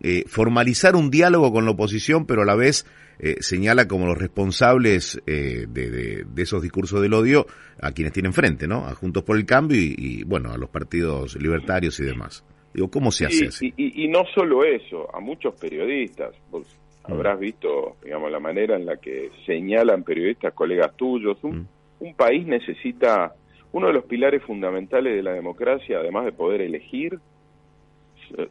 eh, 0.00 0.24
formalizar 0.26 0.94
un 0.96 1.10
diálogo 1.10 1.52
con 1.52 1.64
la 1.64 1.72
oposición, 1.72 2.26
pero 2.26 2.42
a 2.42 2.44
la 2.44 2.54
vez 2.54 2.86
eh, 3.20 3.36
señala 3.40 3.88
como 3.88 4.06
los 4.06 4.16
responsables 4.16 5.20
eh, 5.26 5.66
de, 5.68 6.24
esos 6.36 6.62
discursos 6.62 7.02
del 7.02 7.14
odio 7.14 7.46
a 7.80 7.90
quienes 7.90 8.12
tienen 8.12 8.32
frente, 8.32 8.68
¿no? 8.68 8.86
A 8.86 8.94
Juntos 8.94 9.24
por 9.24 9.36
el 9.36 9.44
Cambio 9.44 9.76
y, 9.76 10.22
bueno, 10.22 10.52
a 10.52 10.56
los 10.56 10.70
partidos 10.70 11.34
libertarios 11.34 11.98
y 11.98 12.04
demás. 12.04 12.44
Digo, 12.72 12.90
¿cómo 12.90 13.10
se 13.10 13.26
hace 13.26 13.48
así? 13.48 13.72
Y, 13.76 14.06
no 14.06 14.24
solo 14.32 14.62
eso, 14.62 15.12
a 15.12 15.18
muchos 15.18 15.54
periodistas. 15.54 16.32
Vos 16.48 16.64
mm. 17.08 17.12
habrás 17.12 17.40
visto, 17.40 17.96
digamos, 18.04 18.30
la 18.30 18.38
manera 18.38 18.76
en 18.76 18.86
la 18.86 18.98
que 18.98 19.30
señalan 19.46 20.04
periodistas, 20.04 20.54
colegas 20.54 20.94
tuyos. 20.96 21.42
Un, 21.42 21.58
mm. 21.58 21.66
un 22.00 22.14
país 22.14 22.46
necesita, 22.46 23.34
uno 23.72 23.88
de 23.88 23.94
los 23.94 24.04
pilares 24.04 24.44
fundamentales 24.44 25.16
de 25.16 25.24
la 25.24 25.32
democracia, 25.32 25.98
además 25.98 26.24
de 26.24 26.32
poder 26.32 26.60
elegir, 26.60 27.18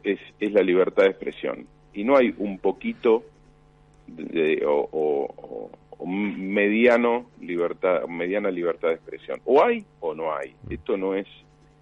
es, 0.02 0.18
es 0.40 0.52
la 0.52 0.62
libertad 0.62 1.04
de 1.04 1.10
expresión. 1.10 1.66
Y 1.92 2.04
no 2.04 2.16
hay 2.16 2.34
un 2.38 2.58
poquito 2.58 3.24
de, 4.06 4.62
o, 4.66 5.70
mediano 6.06 7.26
libertad, 7.40 8.06
mediana 8.06 8.50
libertad 8.50 8.88
de 8.88 8.94
expresión. 8.94 9.40
O 9.44 9.62
hay 9.62 9.84
o 10.00 10.14
no 10.14 10.34
hay. 10.34 10.54
Esto 10.70 10.96
no 10.96 11.14
es 11.14 11.26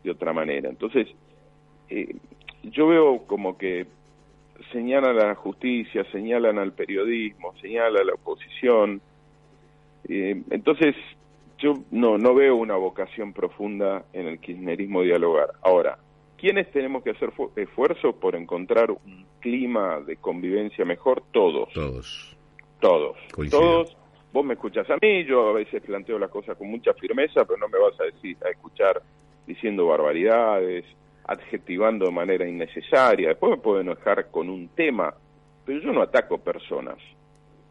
de 0.02 0.10
otra 0.10 0.32
manera. 0.32 0.68
Entonces, 0.68 1.08
eh, 1.90 2.14
yo 2.62 2.88
veo 2.88 3.26
como 3.26 3.58
que 3.58 3.86
señalan 4.72 5.18
a 5.18 5.26
la 5.28 5.34
justicia, 5.34 6.04
señalan 6.10 6.58
al 6.58 6.72
periodismo, 6.72 7.54
señalan 7.60 8.00
a 8.00 8.04
la 8.04 8.14
oposición. 8.14 9.00
Eh, 10.08 10.42
entonces, 10.50 10.94
yo 11.58 11.74
no, 11.90 12.18
no 12.18 12.34
veo 12.34 12.56
una 12.56 12.76
vocación 12.76 13.32
profunda 13.32 14.04
en 14.12 14.26
el 14.26 14.38
kirchnerismo 14.38 15.02
dialogar. 15.02 15.50
Ahora, 15.62 15.98
¿quiénes 16.38 16.70
tenemos 16.70 17.02
que 17.02 17.10
hacer 17.10 17.32
esfuerzo 17.56 18.14
por 18.14 18.36
encontrar 18.36 18.90
un 18.90 19.26
clima 19.40 20.00
de 20.00 20.16
convivencia 20.16 20.84
mejor? 20.84 21.22
Todos. 21.32 21.72
Todos. 21.72 22.36
Todos. 22.80 23.16
Todos. 23.50 23.96
Vos 24.32 24.44
me 24.44 24.54
escuchas 24.54 24.88
a 24.90 24.96
mí, 25.00 25.24
yo 25.24 25.48
a 25.48 25.52
veces 25.54 25.82
planteo 25.82 26.18
las 26.18 26.30
cosas 26.30 26.58
con 26.58 26.68
mucha 26.68 26.92
firmeza, 26.94 27.44
pero 27.44 27.58
no 27.58 27.68
me 27.68 27.78
vas 27.78 27.98
a 28.00 28.04
decir 28.04 28.36
a 28.44 28.50
escuchar 28.50 29.00
diciendo 29.46 29.86
barbaridades, 29.86 30.84
adjetivando 31.24 32.04
de 32.04 32.12
manera 32.12 32.46
innecesaria. 32.46 33.28
Después 33.28 33.52
me 33.52 33.58
puedo 33.58 33.80
enojar 33.80 34.30
con 34.30 34.50
un 34.50 34.68
tema, 34.68 35.14
pero 35.64 35.80
yo 35.80 35.92
no 35.92 36.02
ataco 36.02 36.38
personas. 36.38 36.98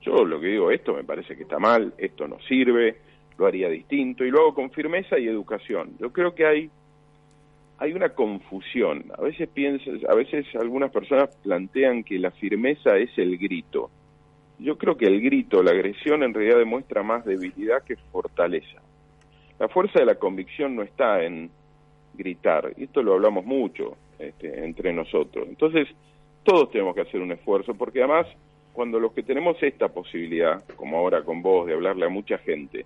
Yo 0.02 0.26
lo 0.26 0.40
que 0.40 0.48
digo, 0.48 0.72
esto 0.72 0.94
me 0.94 1.04
parece 1.04 1.36
que 1.36 1.44
está 1.44 1.60
mal, 1.60 1.94
esto 1.98 2.28
no 2.28 2.40
sirve, 2.48 2.98
lo 3.38 3.46
haría 3.46 3.70
distinto 3.70 4.24
y 4.24 4.32
lo 4.32 4.40
hago 4.40 4.56
con 4.56 4.72
firmeza 4.72 5.20
y 5.20 5.28
educación. 5.28 5.96
Yo 6.00 6.12
creo 6.12 6.34
que 6.34 6.46
hay 6.46 6.70
hay 7.78 7.94
una 7.94 8.10
confusión. 8.10 9.12
A 9.18 9.22
veces 9.22 9.50
piensas, 9.50 10.04
a 10.08 10.16
veces 10.16 10.46
algunas 10.56 10.92
personas 10.92 11.36
plantean 11.44 12.04
que 12.04 12.20
la 12.20 12.32
firmeza 12.32 12.98
es 12.98 13.10
el 13.18 13.38
grito. 13.38 13.90
Yo 14.60 14.78
creo 14.78 14.96
que 14.96 15.06
el 15.06 15.22
grito, 15.22 15.62
la 15.62 15.72
agresión 15.72 16.24
en 16.24 16.34
realidad 16.34 16.58
demuestra 16.58 17.04
más 17.04 17.26
debilidad 17.26 17.84
que 17.84 17.98
fortaleza. 18.12 18.82
La 19.60 19.68
fuerza 19.68 20.00
de 20.00 20.06
la 20.06 20.16
convicción 20.16 20.76
no 20.76 20.84
está 20.84 21.24
en 21.24 21.50
gritar, 22.14 22.74
esto 22.78 23.04
lo 23.04 23.14
hablamos 23.14 23.46
mucho 23.46 23.98
este, 24.18 24.64
entre 24.64 24.94
nosotros. 24.94 25.48
Entonces, 25.48 25.88
todos 26.44 26.72
tenemos 26.72 26.96
que 26.96 27.02
hacer 27.02 27.22
un 27.22 27.32
esfuerzo, 27.32 27.74
porque 27.74 28.00
además, 28.00 28.28
cuando 28.72 29.00
los 29.00 29.14
que 29.14 29.24
tenemos 29.24 29.62
esta 29.62 29.90
posibilidad, 29.90 30.64
como 30.76 30.98
ahora 30.98 31.24
con 31.24 31.42
vos, 31.42 31.68
de 31.68 31.74
hablarle 31.74 32.06
a 32.06 32.10
mucha 32.10 32.38
gente, 32.38 32.86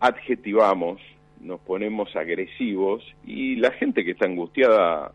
adjetivamos, 0.00 1.00
nos 1.40 1.60
ponemos 1.60 2.14
agresivos 2.16 3.04
y 3.24 3.56
la 3.56 3.72
gente 3.72 4.04
que 4.04 4.12
está 4.12 4.26
angustiada 4.26 5.12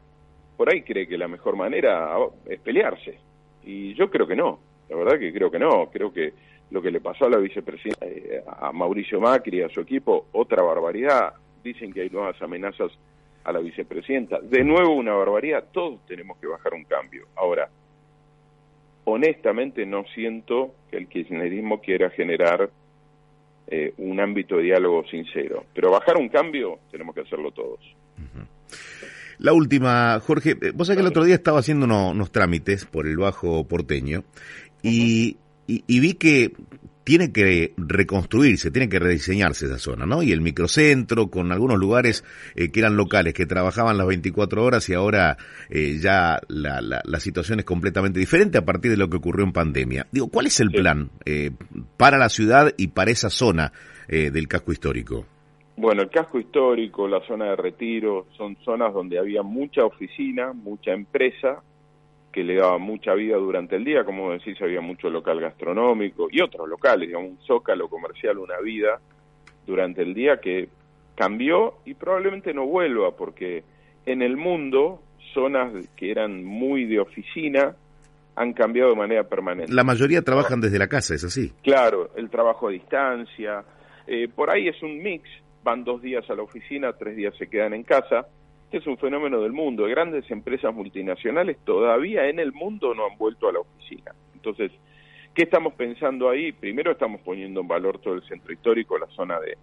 por 0.58 0.72
ahí 0.72 0.84
cree 0.84 1.08
que 1.08 1.18
la 1.18 1.28
mejor 1.28 1.56
manera 1.56 2.16
es 2.48 2.60
pelearse. 2.60 3.18
Y 3.64 3.94
yo 3.96 4.10
creo 4.10 4.28
que 4.28 4.36
no, 4.36 4.60
la 4.90 4.96
verdad 4.96 5.20
que 5.20 5.34
creo 5.34 5.50
que 5.50 5.60
no, 5.60 5.90
creo 5.92 6.14
que 6.14 6.34
lo 6.72 6.82
que 6.82 6.92
le 6.92 7.02
pasó 7.02 7.26
a 7.26 7.30
la 7.30 7.38
vicepresidenta, 7.38 8.06
eh, 8.06 8.44
a 8.48 8.72
Mauricio 8.72 9.20
Macri, 9.20 9.60
y 9.60 9.62
a 9.62 9.70
su 9.70 9.82
equipo, 9.82 10.28
otra 10.32 10.64
barbaridad. 10.64 11.34
Dicen 11.64 11.94
que 11.94 12.02
hay 12.02 12.10
nuevas 12.10 12.42
amenazas 12.42 12.92
a 13.44 13.52
la 13.52 13.60
vicepresidenta. 13.60 14.40
De 14.40 14.64
nuevo 14.64 14.96
una 14.96 15.14
barbaridad, 15.14 15.66
todos 15.72 16.00
tenemos 16.08 16.38
que 16.38 16.48
bajar 16.48 16.74
un 16.74 16.86
cambio. 16.86 17.28
Ahora, 17.36 17.70
honestamente 19.04 19.86
no 19.86 20.06
siento 20.14 20.74
que 20.90 20.98
el 20.98 21.08
kirchnerismo 21.08 21.82
quiera 21.82 22.10
generar 22.12 22.70
eh, 23.74 23.94
un 24.00 24.20
ámbito 24.20 24.58
de 24.58 24.64
diálogo 24.64 25.06
sincero. 25.10 25.64
Pero 25.74 25.92
bajar 25.92 26.18
un 26.18 26.28
cambio 26.28 26.80
tenemos 26.92 27.16
que 27.16 27.22
hacerlo 27.22 27.52
todos. 27.52 27.80
La 29.40 29.54
última, 29.54 30.20
Jorge, 30.20 30.58
eh, 30.62 30.72
vos 30.76 30.88
sabés 30.88 30.98
que 30.98 31.02
el 31.02 31.08
otro 31.08 31.24
día 31.24 31.36
estaba 31.36 31.60
haciendo 31.60 31.86
unos 31.86 32.32
trámites 32.32 32.86
por 32.86 33.08
el 33.08 33.16
Bajo 33.16 33.66
Porteño 33.66 34.24
y, 34.84 35.38
y, 35.68 36.00
vi 36.02 36.16
que 36.16 36.52
tiene 37.04 37.32
que 37.32 37.74
reconstruirse, 37.78 38.72
tiene 38.72 38.90
que 38.90 39.00
rediseñarse 39.00 39.66
esa 39.66 39.80
zona, 39.80 40.06
¿no? 40.06 40.24
Y 40.24 40.32
el 40.32 40.42
microcentro 40.42 41.30
con 41.30 41.52
algunos 41.52 41.80
lugares 41.80 42.24
eh, 42.56 42.72
que 42.72 42.80
eran 42.80 42.96
locales, 42.96 43.34
que 43.34 43.46
trabajaban 43.46 43.98
las 43.98 44.08
24 44.08 44.64
horas 44.64 44.88
y 44.90 44.94
ahora 44.94 45.38
eh, 45.70 45.98
ya 46.00 46.40
la, 46.48 46.82
la, 46.82 47.20
situación 47.20 47.60
es 47.60 47.66
completamente 47.66 48.20
diferente 48.20 48.58
a 48.58 48.66
partir 48.66 48.92
de 48.92 48.98
lo 48.98 49.10
que 49.10 49.18
ocurrió 49.18 49.46
en 49.46 49.52
pandemia. 49.52 50.08
Digo, 50.12 50.30
¿cuál 50.30 50.48
es 50.48 50.60
el 50.60 50.72
plan 50.72 51.10
eh, 51.26 51.52
para 51.98 52.18
la 52.18 52.30
ciudad 52.30 52.74
y 52.78 52.88
para 52.88 53.12
esa 53.12 53.30
zona 53.30 53.72
del 54.08 54.50
casco 54.50 54.74
histórico? 54.74 55.26
Bueno, 55.78 56.02
el 56.02 56.10
casco 56.10 56.38
histórico, 56.38 57.08
la 57.08 57.26
zona 57.26 57.52
de 57.52 57.56
retiro, 57.56 58.28
son 58.36 58.58
zonas 58.58 58.94
donde 58.94 59.18
había 59.18 59.42
mucha 59.42 59.86
oficina, 59.86 60.52
mucha 60.52 60.92
empresa 60.92 61.64
que 62.32 62.44
le 62.44 62.56
daba 62.56 62.78
mucha 62.78 63.14
vida 63.14 63.36
durante 63.38 63.76
el 63.76 63.84
día, 63.84 64.04
como 64.04 64.32
decís, 64.32 64.62
había 64.62 64.82
mucho 64.82 65.10
local 65.10 65.40
gastronómico 65.40 66.28
y 66.32 66.42
otros 66.42 66.68
locales, 66.68 67.08
digamos, 67.08 67.32
un 67.32 67.40
zócalo 67.46 67.90
comercial, 67.90 68.38
una 68.38 68.60
vida 68.60 69.00
durante 69.66 70.02
el 70.02 70.14
día 70.14 70.40
que 70.40 70.70
cambió 71.16 71.76
y 71.86 71.94
probablemente 71.94 72.54
no 72.54 72.66
vuelva, 72.66 73.12
porque 73.16 73.64
en 74.06 74.22
el 74.22 74.38
mundo 74.38 75.02
zonas 75.34 75.72
que 75.96 76.12
eran 76.12 76.44
muy 76.44 76.86
de 76.86 77.00
oficina 77.00 77.76
han 78.36 78.54
cambiado 78.54 78.92
de 78.92 78.96
manera 78.96 79.24
permanente. 79.24 79.74
La 79.74 79.84
mayoría 79.84 80.22
trabajan 80.22 80.62
desde 80.62 80.80
la 80.80 80.88
casa, 80.88 81.14
¿es 81.14 81.24
así? 81.24 81.52
Claro, 81.64 82.12
el 82.16 82.30
trabajo 82.30 82.68
a 82.68 82.72
distancia, 82.72 83.64
eh, 84.08 84.28
por 84.34 84.50
ahí 84.50 84.68
es 84.68 84.82
un 84.82 85.02
mix, 85.04 85.30
van 85.64 85.84
dos 85.84 86.02
días 86.02 86.28
a 86.30 86.36
la 86.36 86.44
oficina, 86.44 86.94
tres 86.94 87.16
días 87.16 87.36
se 87.38 87.48
quedan 87.48 87.74
en 87.74 87.84
casa, 87.84 88.26
este 88.72 88.78
es 88.78 88.88
un 88.88 88.98
fenómeno 88.98 89.42
del 89.42 89.52
mundo. 89.52 89.84
Grandes 89.84 90.32
empresas 90.32 90.74
multinacionales 90.74 91.58
todavía 91.66 92.30
en 92.30 92.40
el 92.40 92.54
mundo 92.54 92.96
no 92.96 93.06
han 93.06 93.18
vuelto 93.18 93.50
a 93.50 93.52
la 93.52 93.60
oficina. 93.60 94.16
Entonces, 94.34 94.72
¿qué 95.36 95.44
estamos 95.44 95.74
pensando 95.74 96.30
ahí? 96.30 96.54
Primero 96.54 96.94
estamos 96.94 97.20
poniendo 97.20 97.60
en 97.60 97.68
valor 97.68 98.00
todo 98.00 98.14
el 98.14 98.24
centro 98.24 98.54
histórico, 98.54 98.98
la 98.98 99.08
zona 99.08 99.42
de, 99.42 99.58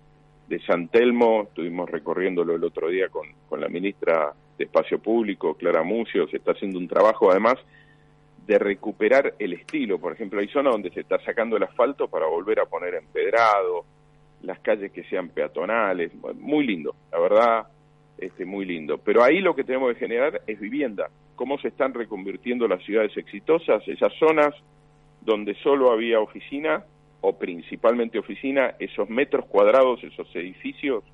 de 0.47 0.61
San 0.67 0.88
Telmo. 0.88 1.45
Estuvimos 1.45 1.88
recorriéndolo 1.88 2.55
el 2.55 2.62
otro 2.62 2.91
día 2.91 3.09
con, 3.09 3.27
con 3.49 3.62
la 3.62 3.69
ministra 3.69 4.35
de 4.59 4.65
Espacio 4.65 4.99
Público, 4.99 5.55
Clara 5.55 5.83
Mucio. 5.83 6.29
Se 6.29 6.37
está 6.37 6.53
haciendo 6.53 6.79
un 6.79 6.87
trabajo, 6.87 7.31
además, 7.31 7.55
de 8.47 8.59
recuperar 8.59 9.37
el 9.38 9.55
estilo. 9.55 9.99
Por 9.99 10.12
ejemplo, 10.12 10.41
hay 10.41 10.49
zonas 10.49 10.75
donde 10.75 10.91
se 10.91 11.00
está 11.00 11.19
sacando 11.21 11.57
el 11.57 11.62
asfalto 11.62 12.09
para 12.09 12.27
volver 12.27 12.61
a 12.61 12.67
poner 12.67 12.95
empedrado, 12.97 13.87
las 14.43 14.59
calles 14.59 14.93
que 14.93 15.05
sean 15.05 15.31
peatonales. 15.31 16.12
Muy 16.35 16.67
lindo, 16.67 16.95
la 17.11 17.19
verdad 17.21 17.69
este, 18.19 18.45
muy 18.45 18.65
lindo. 18.65 18.99
Pero 18.99 19.23
ahí 19.23 19.41
lo 19.41 19.55
que 19.55 19.65
tenemos 19.65 19.93
que 19.93 20.01
generar 20.01 20.43
es 20.47 20.59
vivienda. 20.61 21.11
¿Cómo 21.37 21.59
se 21.59 21.69
están 21.69 21.95
reconvirtiendo 21.95 22.67
las 22.67 22.83
ciudades 22.85 23.17
exitosas? 23.17 23.87
Esas 23.87 24.13
zonas 24.19 24.55
donde 25.21 25.55
solo 25.57 25.93
había 25.93 26.21
oficina 26.21 26.85
o 27.21 27.39
principalmente 27.39 28.19
oficina, 28.19 28.75
esos 28.79 29.09
metros 29.09 29.47
cuadrados, 29.47 30.03
esos 30.05 30.29
edificios, 30.35 31.05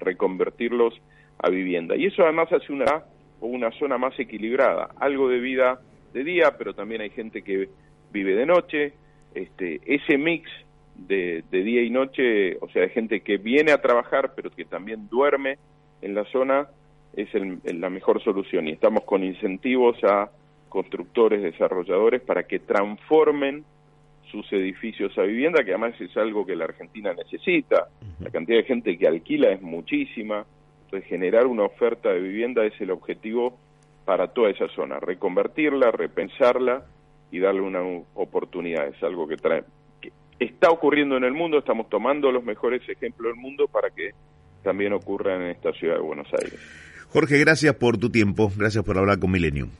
reconvertirlos 0.00 1.00
a 1.38 1.50
vivienda. 1.50 1.96
Y 1.96 2.06
eso 2.06 2.22
además 2.22 2.52
hace 2.52 2.72
una, 2.72 3.04
una 3.40 3.70
zona 3.72 3.98
más 3.98 4.18
equilibrada, 4.18 4.90
algo 4.98 5.28
de 5.28 5.40
vida 5.40 5.80
de 6.12 6.24
día, 6.24 6.56
pero 6.58 6.74
también 6.74 7.00
hay 7.00 7.10
gente 7.10 7.42
que 7.42 7.68
vive 8.12 8.34
de 8.34 8.46
noche. 8.46 8.92
Este, 9.34 9.80
ese 9.86 10.18
mix 10.18 10.50
de, 10.94 11.42
de 11.50 11.62
día 11.62 11.82
y 11.82 11.90
noche, 11.90 12.56
o 12.60 12.68
sea, 12.68 12.82
de 12.82 12.88
gente 12.90 13.20
que 13.20 13.38
viene 13.38 13.72
a 13.72 13.80
trabajar, 13.80 14.32
pero 14.34 14.50
que 14.50 14.64
también 14.64 15.08
duerme 15.08 15.58
en 16.02 16.14
la 16.14 16.24
zona 16.24 16.68
es 17.14 17.28
la 17.64 17.90
mejor 17.90 18.22
solución. 18.22 18.68
Y 18.68 18.72
estamos 18.72 19.04
con 19.04 19.24
incentivos 19.24 20.02
a 20.04 20.30
constructores, 20.68 21.42
desarrolladores 21.42 22.22
para 22.22 22.44
que 22.44 22.58
transformen 22.58 23.64
sus 24.30 24.50
edificios 24.52 25.16
a 25.18 25.22
vivienda, 25.22 25.62
que 25.62 25.72
además 25.72 26.00
es 26.00 26.16
algo 26.16 26.46
que 26.46 26.56
la 26.56 26.64
Argentina 26.64 27.12
necesita. 27.12 27.88
La 28.20 28.30
cantidad 28.30 28.58
de 28.58 28.64
gente 28.64 28.96
que 28.96 29.06
alquila 29.06 29.50
es 29.50 29.60
muchísima, 29.60 30.46
de 30.90 31.02
generar 31.02 31.46
una 31.46 31.64
oferta 31.64 32.10
de 32.10 32.20
vivienda 32.20 32.64
es 32.64 32.78
el 32.80 32.90
objetivo 32.90 33.58
para 34.04 34.28
toda 34.28 34.50
esa 34.50 34.68
zona, 34.68 34.98
reconvertirla, 35.00 35.90
repensarla 35.90 36.84
y 37.30 37.38
darle 37.38 37.60
una 37.60 37.82
oportunidad. 38.14 38.86
Es 38.88 39.02
algo 39.02 39.28
que, 39.28 39.36
trae, 39.36 39.64
que 40.00 40.12
está 40.38 40.70
ocurriendo 40.70 41.16
en 41.16 41.24
el 41.24 41.32
mundo, 41.32 41.58
estamos 41.58 41.88
tomando 41.88 42.32
los 42.32 42.44
mejores 42.44 42.86
ejemplos 42.88 43.32
del 43.32 43.40
mundo 43.40 43.68
para 43.68 43.90
que 43.90 44.12
también 44.62 44.92
ocurra 44.92 45.36
en 45.36 45.50
esta 45.50 45.72
ciudad 45.72 45.96
de 45.96 46.02
Buenos 46.02 46.28
Aires. 46.32 46.58
Jorge, 47.08 47.38
gracias 47.38 47.74
por 47.74 47.98
tu 47.98 48.10
tiempo, 48.10 48.50
gracias 48.56 48.84
por 48.84 48.96
hablar 48.96 49.18
con 49.18 49.30
Millennium. 49.30 49.70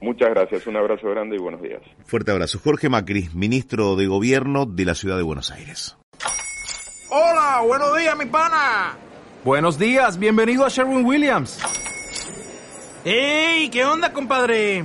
Muchas 0.00 0.30
gracias, 0.30 0.66
un 0.66 0.76
abrazo 0.76 1.08
grande 1.10 1.36
y 1.36 1.38
buenos 1.38 1.60
días. 1.60 1.82
Fuerte 2.04 2.30
abrazo. 2.30 2.60
Jorge 2.62 2.88
Macri, 2.88 3.28
ministro 3.34 3.96
de 3.96 4.06
Gobierno 4.06 4.64
de 4.64 4.84
la 4.84 4.94
Ciudad 4.94 5.16
de 5.16 5.22
Buenos 5.22 5.50
Aires. 5.50 5.96
Hola, 7.10 7.62
buenos 7.66 7.96
días, 7.98 8.16
mi 8.16 8.26
pana. 8.26 8.96
Buenos 9.44 9.78
días, 9.78 10.18
bienvenido 10.18 10.64
a 10.64 10.68
Sherwin 10.68 11.04
Williams. 11.04 11.58
¡Ey! 13.04 13.70
¿Qué 13.70 13.84
onda, 13.84 14.12
compadre? 14.12 14.84